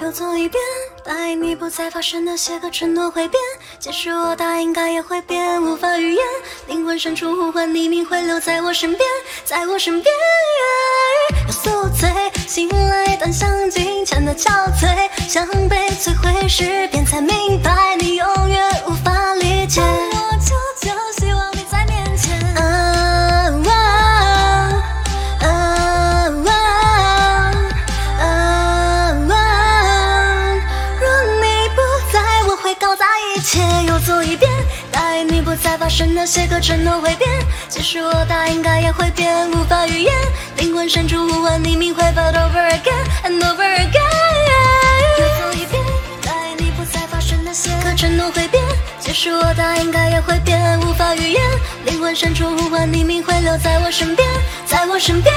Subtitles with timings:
[0.00, 0.60] 又走一遍，
[1.04, 3.40] 答应你不再发生那些个承诺会变，
[3.78, 6.24] 即使我答应该也会变，无法预言。
[6.66, 9.00] 灵魂深处呼唤你，你会留在我身边，
[9.44, 10.12] 在我身边。
[11.46, 12.10] 要宿醉，
[12.46, 17.43] 醒来但像金钱的憔悴，像被摧毁十遍，才明
[35.22, 37.28] 你不再发生那些个承诺会变，
[37.68, 40.12] 即使我答应该也会变，无法预言。
[40.56, 44.00] 灵魂深处呼唤你，明会 but over again and over again。
[45.18, 45.82] 又走一遍，
[46.22, 48.64] 答应你不再发生那些个承诺会变，
[48.98, 51.42] 即使我答应该也会变，无法预言。
[51.84, 54.28] 灵魂深处呼唤你，明会留在我身边，
[54.66, 55.34] 在我身边。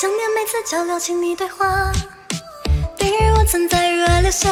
[0.00, 1.92] 想念每次交流，请你对话。
[2.98, 4.50] 比如我曾在热爱留下，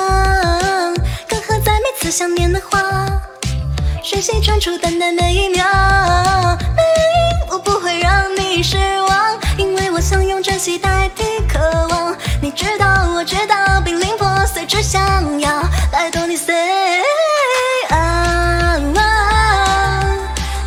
[1.29, 3.07] 更合在每次想念的话，
[4.03, 5.65] 讯息传出淡淡的一秒，
[6.75, 12.17] 没原因，我不会让你失望，因为我想用珍惜代替渴望。
[12.41, 16.55] 你知道，我知道，濒临破碎，只想要拜托你 say
[17.91, 19.05] 啊啊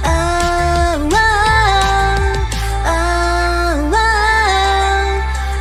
[0.03, 0.09] 啊啊
[2.85, 2.89] 啊
[3.93, 3.99] 啊！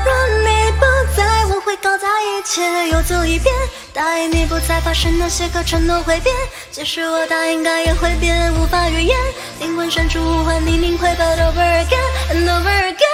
[0.05, 0.13] 若
[0.45, 0.85] 你不
[1.17, 3.55] 在，我会搞砸一切，又走一遍。
[3.93, 6.35] 答应你不再发生那些个承诺会变，
[6.71, 9.19] 即使我答应该也会变，无法预言。
[9.59, 11.99] 灵魂深处呼唤你，明会 but over again
[12.33, 13.05] and over again。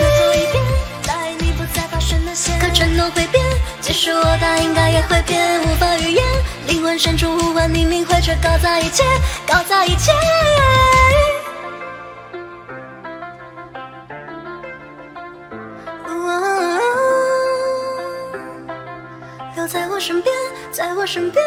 [0.00, 0.64] 又走一遍，
[1.06, 3.44] 答应你不再发生那些可承诺会变，
[3.80, 6.24] 即使我答应该也会变，无法预言。
[6.66, 9.04] 灵魂深处呼唤你，明会却搞砸一切，
[9.46, 10.12] 搞砸一切。
[19.68, 20.34] 在我身边，
[20.72, 21.44] 在我身边。